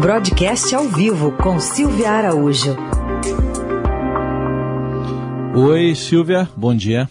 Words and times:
Broadcast 0.00 0.72
ao 0.76 0.84
vivo 0.84 1.32
com 1.32 1.58
Silvia 1.58 2.12
Araújo. 2.12 2.76
Oi, 5.56 5.92
Silvia, 5.96 6.48
bom 6.56 6.72
dia. 6.72 7.08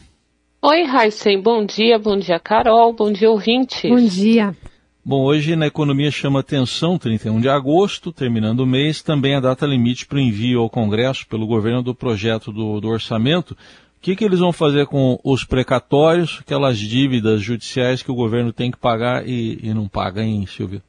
Oi, 0.62 0.84
Heisen, 0.84 1.42
bom 1.42 1.66
dia, 1.66 2.00
bom 2.00 2.18
dia, 2.18 2.40
Carol, 2.40 2.94
bom 2.94 3.12
dia, 3.12 3.30
ouvintes. 3.30 3.92
Bom 3.92 4.06
dia. 4.06 4.56
Bom, 5.04 5.26
hoje 5.26 5.54
na 5.58 5.68
economia 5.68 6.10
chama 6.10 6.40
atenção, 6.40 6.98
31 6.98 7.42
de 7.42 7.50
agosto, 7.50 8.14
terminando 8.14 8.62
o 8.62 8.66
mês, 8.66 9.02
também 9.02 9.36
a 9.36 9.42
data 9.42 9.66
limite 9.66 10.06
para 10.06 10.18
o 10.18 10.22
envio 10.22 10.62
ao 10.62 10.70
Congresso 10.70 11.28
pelo 11.28 11.46
governo 11.46 11.84
do 11.84 11.94
projeto 11.94 12.54
do, 12.54 12.80
do 12.80 12.88
orçamento. 12.88 13.52
O 13.52 13.56
que, 14.02 14.16
que 14.16 14.24
eles 14.24 14.40
vão 14.40 14.54
fazer 14.54 14.86
com 14.86 15.20
os 15.26 15.44
precatórios, 15.44 16.38
aquelas 16.40 16.78
dívidas 16.78 17.42
judiciais 17.42 18.02
que 18.02 18.12
o 18.12 18.16
governo 18.16 18.54
tem 18.54 18.72
que 18.72 18.78
pagar 18.78 19.28
e, 19.28 19.60
e 19.62 19.74
não 19.74 19.90
paga, 19.90 20.24
hein, 20.24 20.46
Silvia? 20.48 20.82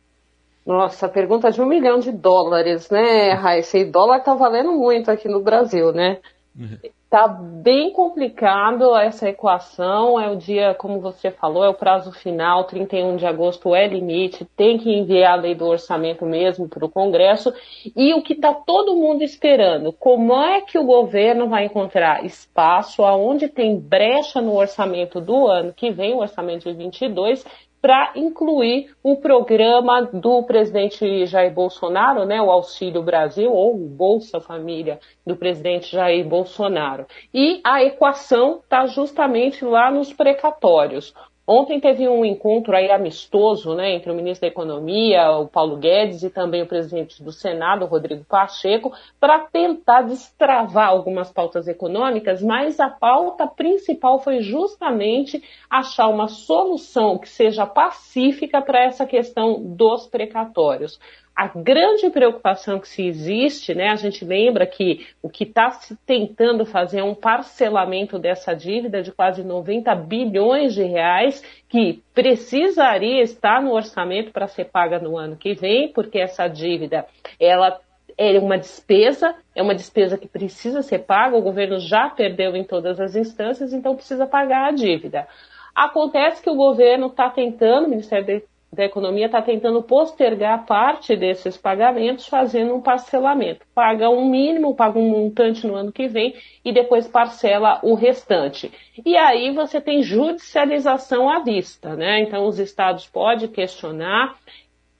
Nossa, 0.68 1.08
pergunta 1.08 1.50
de 1.50 1.62
um 1.62 1.64
milhão 1.64 1.98
de 1.98 2.12
dólares, 2.12 2.90
né, 2.90 3.32
Raíssa? 3.32 3.78
E 3.78 3.86
dólar 3.86 4.20
tá 4.20 4.34
valendo 4.34 4.72
muito 4.72 5.10
aqui 5.10 5.26
no 5.26 5.40
Brasil, 5.40 5.94
né? 5.94 6.18
Uhum. 6.54 6.76
Tá 7.08 7.26
bem 7.26 7.90
complicado 7.90 8.94
essa 8.94 9.30
equação. 9.30 10.20
É 10.20 10.30
o 10.30 10.36
dia, 10.36 10.74
como 10.74 11.00
você 11.00 11.30
falou, 11.30 11.64
é 11.64 11.70
o 11.70 11.74
prazo 11.74 12.12
final, 12.12 12.64
31 12.64 13.16
de 13.16 13.24
agosto 13.24 13.74
é 13.74 13.88
limite, 13.88 14.44
tem 14.54 14.76
que 14.76 14.92
enviar 14.92 15.38
a 15.38 15.40
lei 15.40 15.54
do 15.54 15.64
orçamento 15.64 16.26
mesmo 16.26 16.68
para 16.68 16.84
o 16.84 16.90
Congresso. 16.90 17.50
E 17.96 18.12
o 18.12 18.20
que 18.20 18.34
está 18.34 18.52
todo 18.52 18.94
mundo 18.94 19.22
esperando, 19.22 19.90
como 19.90 20.34
é 20.34 20.60
que 20.60 20.78
o 20.78 20.84
governo 20.84 21.48
vai 21.48 21.64
encontrar 21.64 22.26
espaço 22.26 23.02
aonde 23.02 23.48
tem 23.48 23.80
brecha 23.80 24.42
no 24.42 24.54
orçamento 24.54 25.18
do 25.18 25.46
ano 25.46 25.72
que 25.72 25.90
vem, 25.90 26.12
o 26.12 26.18
orçamento 26.18 26.70
de 26.70 26.76
22, 26.76 27.42
para 27.80 28.12
incluir 28.16 28.94
o 29.02 29.16
programa 29.16 30.02
do 30.02 30.42
presidente 30.42 31.26
Jair 31.26 31.52
Bolsonaro, 31.52 32.24
né, 32.24 32.40
o 32.42 32.50
Auxílio 32.50 33.02
Brasil, 33.02 33.52
ou 33.52 33.74
o 33.74 33.88
Bolsa 33.88 34.40
Família 34.40 34.98
do 35.26 35.36
presidente 35.36 35.92
Jair 35.92 36.26
Bolsonaro. 36.26 37.06
E 37.32 37.60
a 37.64 37.82
equação 37.82 38.60
está 38.62 38.86
justamente 38.86 39.64
lá 39.64 39.90
nos 39.90 40.12
precatórios. 40.12 41.14
Ontem 41.50 41.80
teve 41.80 42.06
um 42.06 42.26
encontro 42.26 42.76
aí 42.76 42.90
amistoso 42.90 43.74
né, 43.74 43.94
entre 43.94 44.12
o 44.12 44.14
ministro 44.14 44.42
da 44.42 44.52
Economia, 44.52 45.30
o 45.30 45.48
Paulo 45.48 45.78
Guedes, 45.78 46.22
e 46.22 46.28
também 46.28 46.60
o 46.60 46.66
presidente 46.66 47.22
do 47.22 47.32
Senado, 47.32 47.86
Rodrigo 47.86 48.22
Pacheco, 48.22 48.92
para 49.18 49.38
tentar 49.38 50.02
destravar 50.02 50.90
algumas 50.90 51.32
pautas 51.32 51.66
econômicas, 51.66 52.42
mas 52.42 52.78
a 52.78 52.90
pauta 52.90 53.46
principal 53.46 54.18
foi 54.18 54.42
justamente 54.42 55.42
achar 55.70 56.08
uma 56.08 56.28
solução 56.28 57.16
que 57.16 57.30
seja 57.30 57.64
pacífica 57.64 58.60
para 58.60 58.84
essa 58.84 59.06
questão 59.06 59.74
dos 59.74 60.06
precatórios 60.06 61.00
a 61.38 61.46
grande 61.46 62.10
preocupação 62.10 62.80
que 62.80 62.88
se 62.88 63.06
existe, 63.06 63.72
né, 63.72 63.90
a 63.90 63.94
gente 63.94 64.24
lembra 64.24 64.66
que 64.66 65.06
o 65.22 65.28
que 65.28 65.44
está 65.44 65.70
se 65.70 65.94
tentando 66.04 66.66
fazer 66.66 66.98
é 66.98 67.04
um 67.04 67.14
parcelamento 67.14 68.18
dessa 68.18 68.54
dívida 68.54 69.00
de 69.02 69.12
quase 69.12 69.44
90 69.44 69.94
bilhões 69.94 70.74
de 70.74 70.82
reais, 70.82 71.40
que 71.68 72.02
precisaria 72.12 73.22
estar 73.22 73.62
no 73.62 73.72
orçamento 73.72 74.32
para 74.32 74.48
ser 74.48 74.64
paga 74.64 74.98
no 74.98 75.16
ano 75.16 75.36
que 75.36 75.54
vem, 75.54 75.92
porque 75.92 76.18
essa 76.18 76.48
dívida 76.48 77.06
ela 77.38 77.78
é 78.18 78.36
uma 78.36 78.58
despesa, 78.58 79.32
é 79.54 79.62
uma 79.62 79.76
despesa 79.76 80.18
que 80.18 80.26
precisa 80.26 80.82
ser 80.82 81.04
paga, 81.04 81.36
o 81.36 81.42
governo 81.42 81.78
já 81.78 82.10
perdeu 82.10 82.56
em 82.56 82.64
todas 82.64 82.98
as 82.98 83.14
instâncias, 83.14 83.72
então 83.72 83.94
precisa 83.94 84.26
pagar 84.26 84.66
a 84.66 84.72
dívida. 84.72 85.28
Acontece 85.72 86.42
que 86.42 86.50
o 86.50 86.56
governo 86.56 87.06
está 87.06 87.30
tentando, 87.30 87.86
o 87.86 87.90
Ministério 87.90 88.42
da 88.72 88.84
Economia 88.84 89.26
está 89.26 89.40
tentando 89.40 89.82
postergar 89.82 90.66
parte 90.66 91.16
desses 91.16 91.56
pagamentos, 91.56 92.26
fazendo 92.26 92.74
um 92.74 92.80
parcelamento. 92.80 93.64
Paga 93.74 94.10
um 94.10 94.28
mínimo, 94.28 94.74
paga 94.74 94.98
um 94.98 95.08
montante 95.08 95.66
no 95.66 95.74
ano 95.74 95.90
que 95.90 96.06
vem 96.06 96.34
e 96.64 96.72
depois 96.72 97.08
parcela 97.08 97.80
o 97.82 97.94
restante. 97.94 98.70
E 99.04 99.16
aí 99.16 99.50
você 99.52 99.80
tem 99.80 100.02
judicialização 100.02 101.28
à 101.30 101.38
vista, 101.40 101.96
né? 101.96 102.20
Então 102.20 102.46
os 102.46 102.58
estados 102.58 103.06
podem 103.06 103.48
questionar 103.48 104.36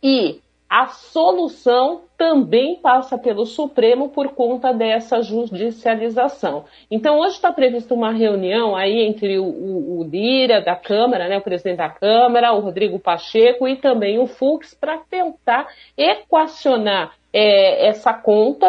e 0.03 0.41
a 0.69 0.89
solução 0.89 2.03
também 2.17 2.77
passa 2.77 3.17
pelo 3.17 3.47
Supremo 3.47 4.11
por 4.11 4.35
conta 4.35 4.73
dessa 4.73 5.23
judicialização. 5.23 6.67
Então, 6.91 7.19
hoje 7.21 7.37
está 7.37 7.51
prevista 7.51 7.95
uma 7.95 8.13
reunião 8.13 8.77
aí 8.77 9.01
entre 9.01 9.39
o, 9.39 9.45
o, 9.45 10.01
o, 10.01 10.05
Lira 10.05 10.61
da 10.61 10.77
Câmara, 10.77 11.27
né, 11.27 11.39
o 11.39 11.43
presidente 11.43 11.79
da 11.79 11.89
Câmara, 11.89 12.53
o 12.53 12.61
Rodrigo 12.61 12.99
Pacheco 12.99 13.67
e 13.67 13.77
também 13.77 14.19
o 14.19 14.27
Fux 14.27 14.75
para 14.75 14.99
tentar 14.99 15.69
equacionar 15.97 17.15
é, 17.33 17.87
essa 17.87 18.13
conta 18.13 18.67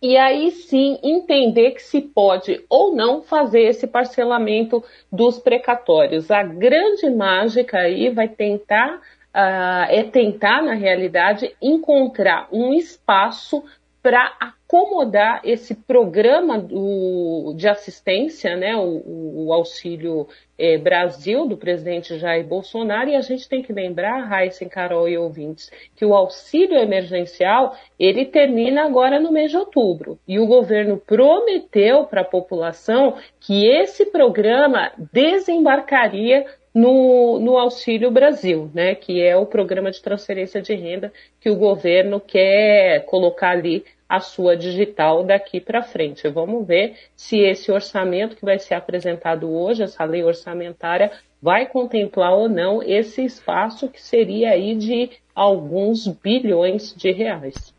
e 0.00 0.16
aí 0.16 0.50
sim 0.50 0.98
entender 1.02 1.72
que 1.72 1.82
se 1.82 2.00
pode 2.00 2.64
ou 2.68 2.94
não 2.94 3.22
fazer 3.22 3.62
esse 3.62 3.86
parcelamento 3.86 4.82
dos 5.12 5.38
precatórios. 5.38 6.30
A 6.30 6.42
grande 6.42 7.08
mágica 7.10 7.78
aí 7.78 8.08
vai 8.08 8.28
tentar 8.28 9.00
uh, 9.34 9.88
é 9.88 10.04
tentar, 10.04 10.62
na 10.62 10.74
realidade, 10.74 11.54
encontrar 11.60 12.48
um 12.52 12.72
espaço 12.74 13.62
para 14.02 14.32
acomodar 14.40 15.40
esse 15.44 15.76
programa 15.76 16.58
do, 16.58 17.54
de 17.56 17.68
assistência, 17.68 18.56
né, 18.56 18.74
o, 18.74 19.46
o 19.46 19.52
Auxílio 19.52 20.26
é, 20.58 20.76
Brasil, 20.76 21.46
do 21.46 21.56
presidente 21.56 22.18
Jair 22.18 22.44
Bolsonaro, 22.44 23.10
e 23.10 23.14
a 23.14 23.20
gente 23.20 23.48
tem 23.48 23.62
que 23.62 23.72
lembrar, 23.72 24.24
Raíssa, 24.24 24.68
Carol 24.68 25.08
e 25.08 25.16
ouvintes, 25.16 25.70
que 25.94 26.04
o 26.04 26.14
auxílio 26.14 26.76
emergencial, 26.76 27.76
ele 27.96 28.24
termina 28.24 28.84
agora 28.84 29.20
no 29.20 29.30
mês 29.30 29.52
de 29.52 29.56
outubro, 29.56 30.18
e 30.26 30.40
o 30.40 30.48
governo 30.48 30.96
prometeu 30.96 32.04
para 32.06 32.22
a 32.22 32.28
população 32.28 33.16
que 33.38 33.68
esse 33.68 34.06
programa 34.06 34.90
desembarcaria 35.12 36.44
no, 36.74 37.38
no 37.38 37.58
Auxílio 37.58 38.10
Brasil, 38.10 38.70
né, 38.74 38.94
que 38.94 39.20
é 39.20 39.36
o 39.36 39.46
programa 39.46 39.90
de 39.90 40.00
transferência 40.00 40.62
de 40.62 40.74
renda 40.74 41.12
que 41.40 41.50
o 41.50 41.56
governo 41.56 42.18
quer 42.20 43.04
colocar 43.04 43.50
ali 43.50 43.84
a 44.08 44.20
sua 44.20 44.56
digital 44.56 45.24
daqui 45.24 45.60
para 45.60 45.82
frente. 45.82 46.28
Vamos 46.28 46.66
ver 46.66 46.96
se 47.16 47.38
esse 47.38 47.72
orçamento 47.72 48.36
que 48.36 48.44
vai 48.44 48.58
ser 48.58 48.74
apresentado 48.74 49.50
hoje, 49.50 49.82
essa 49.82 50.04
lei 50.04 50.22
orçamentária, 50.22 51.10
vai 51.40 51.66
contemplar 51.66 52.34
ou 52.34 52.48
não 52.48 52.82
esse 52.82 53.24
espaço 53.24 53.88
que 53.88 54.02
seria 54.02 54.50
aí 54.50 54.74
de 54.74 55.10
alguns 55.34 56.06
bilhões 56.06 56.94
de 56.94 57.10
reais. 57.10 57.74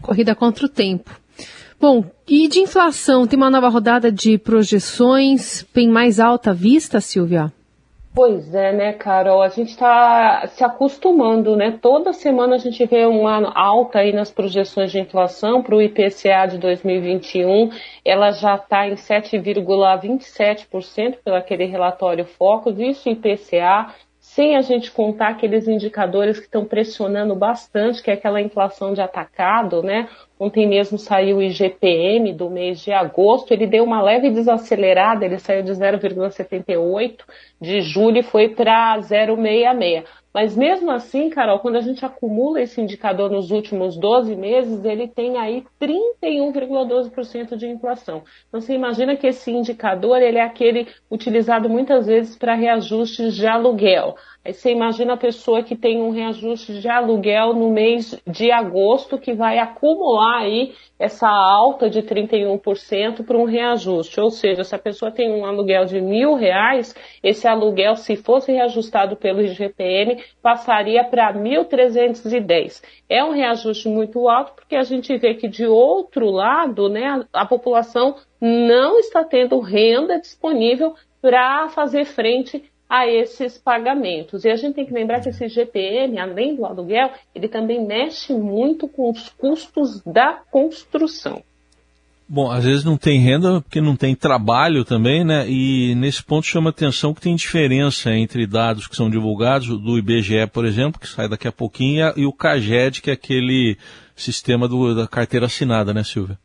Corrida 0.00 0.34
contra 0.34 0.64
o 0.64 0.68
tempo. 0.68 1.10
Bom, 1.80 2.04
e 2.26 2.48
de 2.48 2.60
inflação, 2.60 3.26
tem 3.26 3.36
uma 3.36 3.50
nova 3.50 3.68
rodada 3.68 4.10
de 4.10 4.36
projeções, 4.38 5.64
bem 5.74 5.88
mais 5.88 6.18
alta 6.18 6.52
vista, 6.52 7.00
Silvia? 7.00 7.52
Pois 8.14 8.52
é, 8.52 8.72
né, 8.72 8.92
Carol? 8.94 9.40
A 9.42 9.48
gente 9.48 9.68
está 9.68 10.44
se 10.48 10.64
acostumando, 10.64 11.56
né? 11.56 11.78
Toda 11.80 12.12
semana 12.12 12.56
a 12.56 12.58
gente 12.58 12.84
vê 12.84 13.06
uma 13.06 13.52
alta 13.54 14.00
aí 14.00 14.12
nas 14.12 14.28
projeções 14.30 14.90
de 14.90 14.98
inflação 14.98 15.62
para 15.62 15.76
o 15.76 15.80
IPCA 15.80 16.46
de 16.50 16.58
2021. 16.58 17.70
Ela 18.04 18.32
já 18.32 18.56
está 18.56 18.88
em 18.88 18.94
7,27% 18.94 21.18
pelo 21.22 21.36
aquele 21.36 21.66
relatório 21.66 22.24
Focus. 22.24 22.76
Isso 22.78 23.08
IPCA 23.08 23.94
sem 24.38 24.54
a 24.54 24.62
gente 24.62 24.92
contar 24.92 25.30
aqueles 25.30 25.66
indicadores 25.66 26.38
que 26.38 26.44
estão 26.44 26.64
pressionando 26.64 27.34
bastante, 27.34 28.00
que 28.00 28.08
é 28.08 28.14
aquela 28.14 28.40
inflação 28.40 28.94
de 28.94 29.00
atacado, 29.00 29.82
né? 29.82 30.08
Ontem 30.38 30.64
mesmo 30.64 30.96
saiu 30.96 31.38
o 31.38 31.42
IGPM 31.42 32.32
do 32.32 32.48
mês 32.48 32.80
de 32.80 32.92
agosto, 32.92 33.50
ele 33.52 33.66
deu 33.66 33.82
uma 33.82 34.00
leve 34.00 34.30
desacelerada, 34.30 35.24
ele 35.24 35.40
saiu 35.40 35.64
de 35.64 35.72
0,78 35.72 37.16
de 37.60 37.80
julho 37.80 38.18
e 38.18 38.22
foi 38.22 38.48
para 38.50 38.96
0,66. 39.00 40.04
Mas 40.32 40.56
mesmo 40.56 40.90
assim, 40.92 41.30
Carol, 41.30 41.58
quando 41.58 41.76
a 41.76 41.80
gente 41.80 42.04
acumula 42.04 42.60
esse 42.60 42.80
indicador 42.80 43.28
nos 43.28 43.50
últimos 43.50 43.96
12 43.96 44.36
meses, 44.36 44.84
ele 44.84 45.08
tem 45.08 45.36
aí 45.36 45.64
31,12% 45.80 47.56
de 47.56 47.66
inflação. 47.66 48.22
Então 48.46 48.60
você 48.60 48.74
imagina 48.74 49.16
que 49.16 49.26
esse 49.26 49.50
indicador 49.50 50.22
ele 50.22 50.38
é 50.38 50.44
aquele 50.44 50.86
utilizado 51.10 51.68
muitas 51.68 52.06
vezes 52.06 52.36
para 52.36 52.54
reajustes 52.54 53.34
de 53.34 53.48
aluguel. 53.48 54.14
Você 54.44 54.70
imagina 54.70 55.12
a 55.12 55.16
pessoa 55.16 55.62
que 55.62 55.76
tem 55.76 56.00
um 56.00 56.10
reajuste 56.10 56.80
de 56.80 56.88
aluguel 56.88 57.52
no 57.52 57.70
mês 57.70 58.18
de 58.26 58.50
agosto 58.50 59.18
que 59.18 59.34
vai 59.34 59.58
acumular 59.58 60.38
aí 60.38 60.74
essa 60.98 61.28
alta 61.28 61.90
de 61.90 62.02
31% 62.02 63.26
para 63.26 63.36
um 63.36 63.44
reajuste. 63.44 64.18
Ou 64.18 64.30
seja, 64.30 64.64
se 64.64 64.74
a 64.74 64.78
pessoa 64.78 65.10
tem 65.10 65.30
um 65.30 65.44
aluguel 65.44 65.84
de 65.84 66.00
mil 66.00 66.34
reais, 66.34 66.94
esse 67.22 67.46
aluguel, 67.46 67.94
se 67.96 68.16
fosse 68.16 68.50
reajustado 68.50 69.16
pelo 69.16 69.42
IGPM, 69.42 70.22
passaria 70.40 71.04
para 71.04 71.32
1.310. 71.34 72.82
É 73.06 73.22
um 73.22 73.32
reajuste 73.32 73.88
muito 73.88 74.28
alto 74.28 74.54
porque 74.54 74.76
a 74.76 74.82
gente 74.82 75.14
vê 75.18 75.34
que 75.34 75.46
de 75.46 75.66
outro 75.66 76.30
lado, 76.30 76.88
né, 76.88 77.22
a 77.32 77.44
população 77.44 78.16
não 78.40 78.98
está 78.98 79.24
tendo 79.24 79.60
renda 79.60 80.18
disponível 80.18 80.94
para 81.20 81.68
fazer 81.68 82.04
frente 82.04 82.64
a 82.88 83.06
esses 83.06 83.58
pagamentos. 83.58 84.44
E 84.44 84.50
a 84.50 84.56
gente 84.56 84.74
tem 84.74 84.86
que 84.86 84.92
lembrar 84.92 85.20
que 85.20 85.28
esse 85.28 85.48
GPM, 85.48 86.18
além 86.18 86.56
do 86.56 86.64
aluguel, 86.64 87.10
ele 87.34 87.48
também 87.48 87.84
mexe 87.84 88.32
muito 88.32 88.88
com 88.88 89.10
os 89.10 89.28
custos 89.28 90.00
da 90.04 90.40
construção. 90.50 91.42
Bom, 92.30 92.50
às 92.50 92.64
vezes 92.64 92.84
não 92.84 92.98
tem 92.98 93.18
renda 93.20 93.62
porque 93.62 93.80
não 93.80 93.96
tem 93.96 94.14
trabalho 94.14 94.84
também, 94.84 95.24
né? 95.24 95.48
E 95.48 95.94
nesse 95.94 96.22
ponto 96.22 96.46
chama 96.46 96.68
atenção 96.68 97.14
que 97.14 97.22
tem 97.22 97.34
diferença 97.34 98.12
entre 98.12 98.46
dados 98.46 98.86
que 98.86 98.94
são 98.94 99.08
divulgados, 99.08 99.66
do 99.66 99.98
IBGE, 99.98 100.46
por 100.52 100.66
exemplo, 100.66 101.00
que 101.00 101.08
sai 101.08 101.26
daqui 101.26 101.48
a 101.48 101.52
pouquinho, 101.52 102.12
e 102.16 102.26
o 102.26 102.32
CAGED, 102.32 103.00
que 103.00 103.10
é 103.10 103.14
aquele 103.14 103.78
sistema 104.14 104.68
do, 104.68 104.94
da 104.94 105.08
carteira 105.08 105.46
assinada, 105.46 105.94
né, 105.94 106.04
Silvia? 106.04 106.38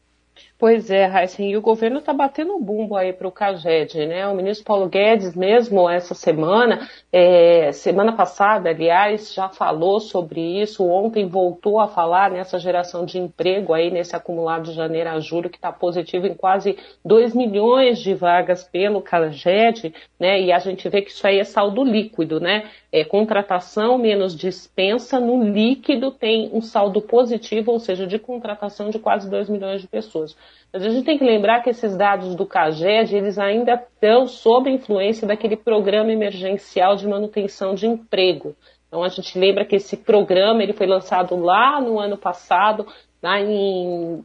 Pois 0.64 0.90
é, 0.90 1.06
Heisen, 1.06 1.52
e 1.52 1.58
o 1.58 1.62
governo 1.62 1.98
está 2.00 2.14
batendo 2.14 2.58
bumbo 2.58 2.96
aí 2.96 3.12
para 3.12 3.28
o 3.28 3.32
CAGED, 3.34 4.06
né? 4.06 4.26
O 4.30 4.34
ministro 4.34 4.64
Paulo 4.64 4.88
Guedes, 4.88 5.36
mesmo 5.36 5.90
essa 5.90 6.16
semana, 6.16 6.88
é, 7.12 7.74
semana 7.74 8.14
passada, 8.14 8.70
aliás, 8.70 9.34
já 9.34 9.50
falou 9.50 10.00
sobre 10.00 10.40
isso, 10.62 10.88
ontem 10.88 11.28
voltou 11.28 11.82
a 11.82 11.90
falar 11.90 12.32
nessa 12.32 12.58
geração 12.58 13.04
de 13.04 13.20
emprego 13.20 13.74
aí, 13.74 13.92
nesse 13.92 14.16
acumulado 14.16 14.70
de 14.70 14.72
janeiro 14.72 15.10
a 15.10 15.20
julho, 15.20 15.50
que 15.50 15.58
está 15.58 15.70
positivo 15.70 16.28
em 16.28 16.34
quase 16.34 16.78
2 17.04 17.36
milhões 17.36 18.00
de 18.00 18.14
vagas 18.14 18.64
pelo 18.64 19.02
CAGED, 19.02 19.94
né? 20.18 20.40
E 20.40 20.50
a 20.54 20.60
gente 20.60 20.88
vê 20.88 21.02
que 21.02 21.12
isso 21.12 21.28
aí 21.28 21.40
é 21.40 21.44
saldo 21.44 21.84
líquido, 21.84 22.40
né? 22.40 22.70
É, 22.96 23.04
contratação 23.04 23.98
menos 23.98 24.36
dispensa, 24.36 25.20
no 25.20 25.44
líquido 25.44 26.12
tem 26.12 26.52
um 26.54 26.62
saldo 26.62 27.02
positivo, 27.02 27.72
ou 27.72 27.80
seja, 27.80 28.06
de 28.06 28.20
contratação 28.20 28.92
de 28.92 29.00
quase 29.00 29.28
2 29.28 29.50
milhões 29.50 29.82
de 29.82 29.88
pessoas. 29.88 30.38
Mas 30.72 30.86
a 30.86 30.90
gente 30.90 31.04
tem 31.04 31.18
que 31.18 31.24
lembrar 31.24 31.64
que 31.64 31.72
esses 31.72 31.98
dados 31.98 32.36
do 32.36 32.46
CAGED, 32.46 33.16
eles 33.16 33.40
ainda 33.40 33.74
estão 33.74 34.28
sob 34.28 34.70
influência 34.70 35.28
daquele 35.28 35.58
programa 35.58 36.12
emergencial 36.12 36.96
de 36.96 37.08
manutenção 37.08 37.74
de 37.74 37.88
emprego. 37.88 38.56
Então 38.88 39.04
a 39.04 39.10
gente 39.10 39.40
lembra 39.40 39.66
que 39.66 39.78
esse 39.78 39.98
programa 39.98 40.62
ele 40.62 40.74
foi 40.74 40.86
lançado 40.86 41.36
lá 41.36 41.82
no 41.82 42.00
ano 42.00 42.16
passado, 42.16 42.86
lá 43.24 43.42
em 43.42 44.24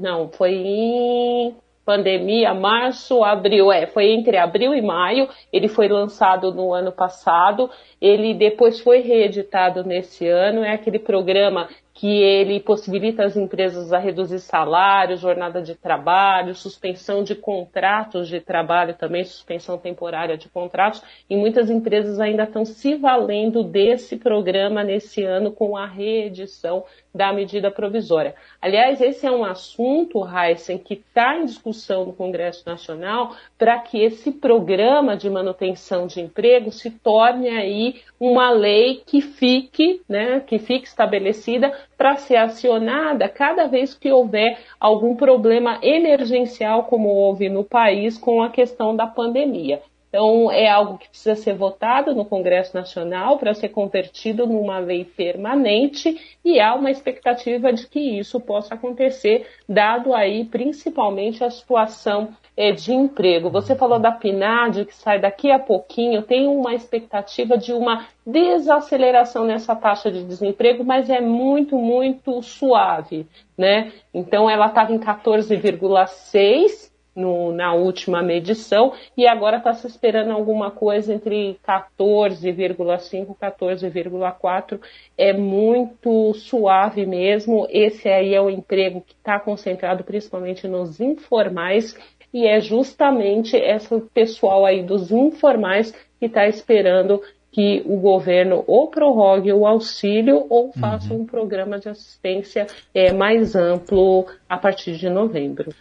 não, 0.00 0.28
foi 0.28 0.54
em 0.54 1.54
pandemia, 1.84 2.54
março, 2.54 3.22
abril, 3.22 3.70
é, 3.70 3.86
foi 3.86 4.10
entre 4.12 4.36
abril 4.36 4.74
e 4.74 4.80
maio, 4.80 5.28
ele 5.52 5.68
foi 5.68 5.88
lançado 5.88 6.52
no 6.52 6.72
ano 6.72 6.90
passado, 6.90 7.70
ele 8.00 8.34
depois 8.34 8.80
foi 8.80 9.00
reeditado 9.00 9.84
nesse 9.84 10.26
ano, 10.26 10.64
é 10.64 10.72
aquele 10.72 10.98
programa 10.98 11.68
que 11.94 12.08
ele 12.08 12.58
possibilita 12.58 13.24
às 13.24 13.36
empresas 13.36 13.92
a 13.92 13.98
reduzir 13.98 14.40
salários, 14.40 15.20
jornada 15.20 15.62
de 15.62 15.76
trabalho, 15.76 16.52
suspensão 16.52 17.22
de 17.22 17.36
contratos 17.36 18.26
de 18.26 18.40
trabalho 18.40 18.94
também, 18.94 19.22
suspensão 19.22 19.78
temporária 19.78 20.36
de 20.36 20.48
contratos, 20.48 21.00
e 21.30 21.36
muitas 21.36 21.70
empresas 21.70 22.18
ainda 22.18 22.42
estão 22.42 22.64
se 22.64 22.96
valendo 22.96 23.62
desse 23.62 24.16
programa 24.16 24.82
nesse 24.82 25.22
ano 25.22 25.52
com 25.52 25.76
a 25.76 25.86
reedição 25.86 26.84
da 27.14 27.32
medida 27.32 27.70
provisória. 27.70 28.34
Aliás, 28.60 29.00
esse 29.00 29.24
é 29.24 29.30
um 29.30 29.44
assunto, 29.44 30.26
Heisen, 30.26 30.78
que 30.78 30.94
está 30.94 31.36
em 31.36 31.44
discussão 31.44 32.06
no 32.06 32.12
Congresso 32.12 32.64
Nacional 32.66 33.36
para 33.56 33.78
que 33.78 34.02
esse 34.02 34.32
programa 34.32 35.16
de 35.16 35.30
manutenção 35.30 36.08
de 36.08 36.20
emprego 36.20 36.72
se 36.72 36.90
torne 36.90 37.50
aí 37.50 38.02
uma 38.18 38.50
lei 38.50 39.02
que 39.06 39.20
fique, 39.20 40.02
né, 40.08 40.40
que 40.40 40.58
fique 40.58 40.88
estabelecida 40.88 41.72
para 41.96 42.16
ser 42.16 42.36
acionada 42.36 43.28
cada 43.28 43.66
vez 43.66 43.94
que 43.94 44.10
houver 44.10 44.58
algum 44.78 45.14
problema 45.14 45.78
emergencial, 45.82 46.84
como 46.84 47.08
houve 47.08 47.48
no 47.48 47.64
país 47.64 48.18
com 48.18 48.42
a 48.42 48.50
questão 48.50 48.94
da 48.94 49.06
pandemia. 49.06 49.82
Então, 50.14 50.48
é 50.48 50.68
algo 50.68 50.96
que 50.96 51.08
precisa 51.08 51.34
ser 51.34 51.54
votado 51.54 52.14
no 52.14 52.24
Congresso 52.24 52.72
Nacional 52.72 53.36
para 53.36 53.52
ser 53.52 53.70
convertido 53.70 54.46
numa 54.46 54.78
lei 54.78 55.04
permanente 55.04 56.38
e 56.44 56.60
há 56.60 56.72
uma 56.72 56.88
expectativa 56.88 57.72
de 57.72 57.88
que 57.88 57.98
isso 57.98 58.38
possa 58.38 58.74
acontecer, 58.74 59.44
dado 59.68 60.14
aí 60.14 60.44
principalmente 60.44 61.42
a 61.42 61.50
situação 61.50 62.28
é, 62.56 62.70
de 62.70 62.92
emprego. 62.92 63.50
Você 63.50 63.74
falou 63.74 63.98
da 63.98 64.12
PNAD, 64.12 64.84
que 64.84 64.94
sai 64.94 65.18
daqui 65.18 65.50
a 65.50 65.58
pouquinho, 65.58 66.22
tem 66.22 66.46
uma 66.46 66.76
expectativa 66.76 67.58
de 67.58 67.72
uma 67.72 68.06
desaceleração 68.24 69.44
nessa 69.44 69.74
taxa 69.74 70.12
de 70.12 70.22
desemprego, 70.22 70.84
mas 70.84 71.10
é 71.10 71.20
muito, 71.20 71.76
muito 71.76 72.40
suave, 72.40 73.26
né? 73.58 73.92
Então, 74.14 74.48
ela 74.48 74.66
estava 74.66 74.92
em 74.92 74.98
14,6 75.00 76.93
no, 77.14 77.52
na 77.52 77.72
última 77.74 78.22
medição 78.22 78.92
e 79.16 79.26
agora 79.26 79.58
está 79.58 79.72
se 79.72 79.86
esperando 79.86 80.32
alguma 80.32 80.70
coisa 80.70 81.14
entre 81.14 81.58
14,5 81.66 83.30
e 83.30 83.44
14,4. 83.44 84.80
É 85.16 85.32
muito 85.32 86.34
suave 86.34 87.06
mesmo. 87.06 87.66
Esse 87.70 88.08
aí 88.08 88.34
é 88.34 88.40
o 88.40 88.50
emprego 88.50 89.00
que 89.00 89.14
está 89.14 89.38
concentrado 89.38 90.02
principalmente 90.04 90.66
nos 90.66 91.00
informais 91.00 91.96
e 92.32 92.46
é 92.46 92.60
justamente 92.60 93.56
esse 93.56 94.00
pessoal 94.12 94.66
aí 94.66 94.82
dos 94.82 95.12
informais 95.12 95.92
que 96.18 96.26
está 96.26 96.48
esperando 96.48 97.22
que 97.54 97.84
o 97.86 97.96
governo 97.98 98.64
ou 98.66 98.88
prorrogue 98.88 99.52
o 99.52 99.64
auxílio 99.64 100.44
ou 100.50 100.72
faça 100.72 101.14
uhum. 101.14 101.20
um 101.20 101.26
programa 101.26 101.78
de 101.78 101.88
assistência 101.88 102.66
é, 102.92 103.12
mais 103.12 103.54
amplo 103.54 104.26
a 104.48 104.58
partir 104.58 104.96
de 104.96 105.08
novembro. 105.08 105.72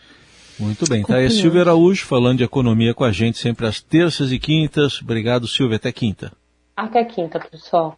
Muito 0.63 0.89
bem. 0.89 1.03
Tá 1.03 1.17
aí 1.17 1.25
a 1.25 1.29
Silvia 1.29 1.61
Araújo 1.61 2.05
falando 2.05 2.37
de 2.37 2.43
economia 2.43 2.93
com 2.93 3.03
a 3.03 3.11
gente 3.11 3.37
sempre 3.37 3.67
às 3.67 3.81
terças 3.81 4.31
e 4.31 4.39
quintas. 4.39 5.01
Obrigado, 5.01 5.47
Silvia. 5.47 5.75
Até 5.75 5.91
quinta. 5.91 6.31
Até 6.75 7.03
quinta, 7.03 7.39
pessoal. 7.39 7.97